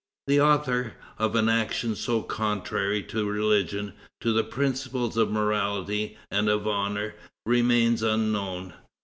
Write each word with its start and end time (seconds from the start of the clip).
The 0.25 0.41
author, 0.41 0.93
of 1.19 1.35
an 1.35 1.47
action 1.47 1.93
so 1.95 2.23
contrary 2.23 3.03
to 3.03 3.29
religion, 3.29 3.93
to 4.21 4.33
the 4.33 4.43
principles 4.43 5.15
of 5.15 5.29
morality 5.29 6.17
and 6.31 6.49
of 6.49 6.67
honor, 6.67 7.13
remains 7.45 8.01
unknown. 8.01 8.73